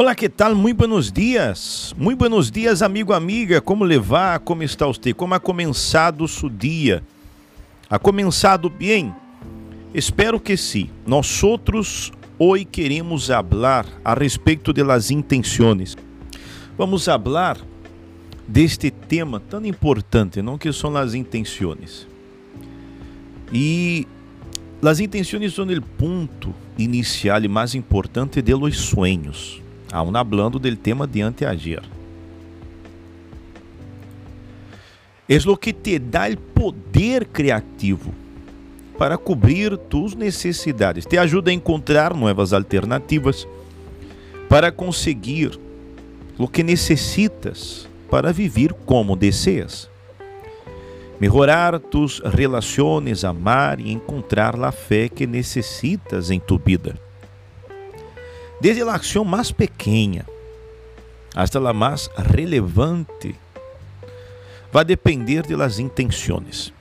[0.00, 0.54] Olá, que tal?
[0.54, 1.92] Muito buenos dias.
[1.98, 3.60] Muito buenos dias, amigo, amiga.
[3.60, 4.38] Como levar?
[4.38, 5.12] Como está você?
[5.12, 7.02] Como ha começado o dia?
[7.90, 9.12] Ha começado bem?
[9.92, 10.88] Espero que sim.
[11.04, 15.96] Nós outros hoje queremos falar a respeito de las intenções.
[16.76, 17.58] Vamos falar
[18.46, 22.06] deste tema tão importante, não que são as intenções.
[23.52, 24.06] E
[24.80, 29.60] as intenções são o ponto inicial e mais importante de los sueños
[29.92, 31.82] aún hablando del tema de anteayer.
[35.26, 38.12] Es lo que te dá o poder criativo
[38.96, 43.46] para cobrir tus necessidades, te ajuda a encontrar novas alternativas
[44.48, 45.58] para conseguir
[46.36, 49.88] o que necessitas para viver como deseas.
[51.20, 56.94] Melhorar tus relações, amar e encontrar a fé que necessitas em tu vida
[58.60, 60.24] desde a ação mais pequena
[61.34, 63.34] hasta a mais relevante,
[64.72, 66.72] vai depender de las intenções.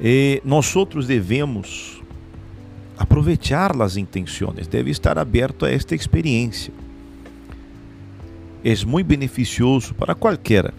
[0.00, 2.02] E nós outros devemos
[2.98, 6.72] aproveitar as intenções, deve estar aberto a esta experiência.
[8.64, 10.72] É muito beneficioso para qualquer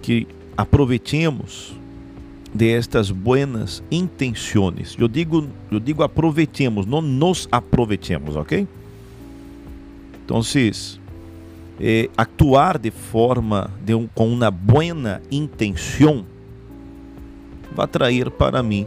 [0.00, 1.74] que aproveitemos
[2.54, 4.96] de estas buenas intenções.
[4.98, 8.68] Eu digo, eu digo aproveitemos, não nos aproveitemos, ok?
[10.24, 10.40] Então,
[11.80, 16.24] eh, actuar de forma de um, com uma buena intenção
[17.74, 18.86] vai trazer para mim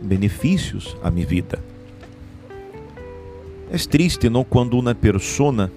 [0.00, 1.58] benefícios à minha vida.
[3.70, 5.70] É triste, não, quando uma pessoa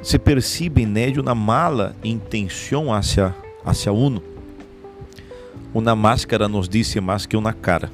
[0.00, 4.22] se percebe em uma mala intenção hacia hacia uno
[5.72, 7.90] uma máscara nos disse mais que uma cara.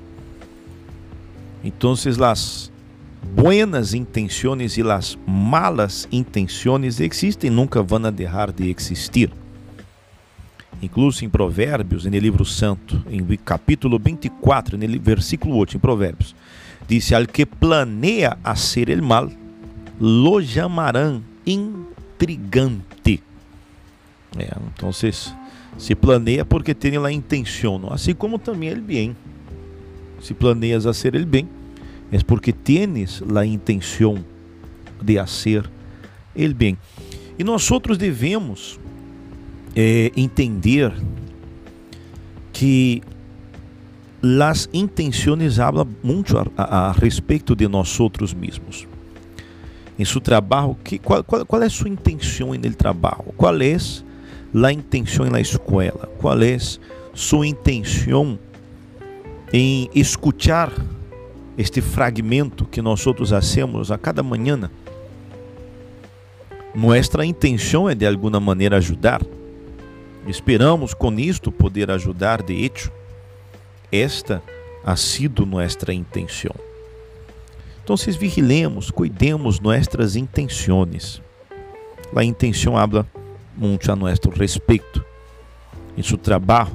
[1.62, 2.70] Então, as
[3.34, 9.30] buenas intenções e as malas intenções existem, nunca vão deixar de existir.
[10.82, 16.34] Incluso em Provérbios, no livro santo, em capítulo 24, no versículo 8, em Provérbios,
[16.86, 19.32] disse: Al que planeia ser el mal,
[19.98, 22.93] lo llamarán intrigante.
[24.38, 29.16] É, então, se planeia porque tem a intenção, assim como também ele bem.
[30.20, 31.48] Se planeias a ser ele bem,
[32.10, 34.24] é porque tienes a intenção
[35.02, 35.68] de fazer
[36.34, 36.78] ele bem.
[37.38, 38.78] E nós outros devemos
[39.74, 40.92] é, entender
[42.52, 43.02] que
[44.40, 48.86] as intenções hablam muito a, a, a, respeito de nós outros mesmos.
[49.98, 53.24] Em seu trabalho, que, qual, qual, qual é sua intenção no trabalho?
[53.36, 53.76] Qual é
[54.54, 56.08] la intenção na escola?
[56.18, 56.56] Qual é
[57.12, 58.38] sua intenção
[59.52, 60.72] em escutar
[61.58, 64.70] este fragmento que nós outros hacemos a cada manhã?
[66.72, 69.20] Nossa intenção é de alguma maneira ajudar.
[70.26, 72.92] Esperamos com isto poder ajudar de hecho.
[73.90, 74.42] Esta
[74.84, 76.54] ha sido nossa intenção.
[77.82, 81.20] Então, vigilemos, cuidemos nossas intenções.
[82.16, 83.06] A intenção habla
[83.56, 85.04] mucho a nuestro respeito.
[86.02, 86.72] Seu trabalho,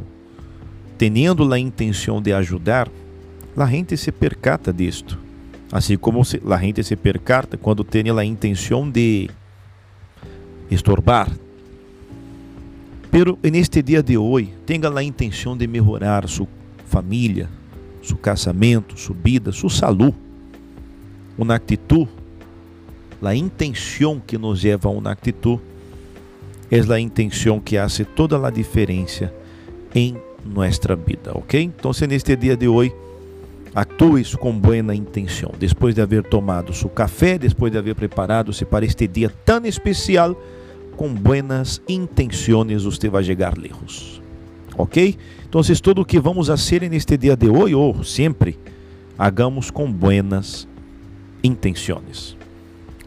[0.97, 2.90] tendo a intenção de ajudar,
[3.56, 5.19] a gente se percata disto.
[5.72, 9.29] Assim como a gente se percata quando tem a intenção de
[10.72, 11.29] estorbar.
[13.12, 16.47] Pero neste dia de hoje, tenha a intenção de melhorar sua
[16.85, 17.50] família,
[18.01, 20.16] seu casamento, sua vida, sua saúde.
[21.38, 22.09] Uma atitude,
[23.22, 25.62] a intenção que nos leva a uma atitude
[26.72, 29.34] é a intenção que hace toda a diferença
[29.94, 30.16] em
[30.46, 31.62] nossa vida, ok?
[31.62, 32.94] Então, se neste dia de hoje
[33.74, 38.85] actues com boa intenção, depois de haver tomado seu café, depois de haver preparado-se para
[38.85, 40.40] este dia tão especial,
[40.96, 44.22] com buenas intenções você vai chegar lejos,
[44.78, 45.18] ok?
[45.47, 48.59] Então, tudo o que vamos fazer neste dia de hoje, ou sempre,
[49.18, 50.68] hagamos com buenas
[51.44, 52.38] intenções,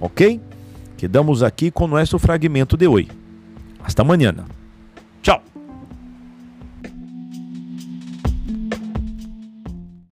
[0.01, 0.41] ok?
[0.97, 3.22] Quedamos aqui com nosso fragmento de hoje.
[3.85, 4.45] Hasta mañana.
[5.23, 5.43] Chao.